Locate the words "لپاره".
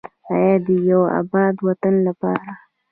2.07-2.49